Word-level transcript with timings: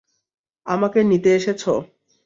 আমাকে 0.65 0.99
নিতে 1.03 1.29
এসেছ। 1.35 1.63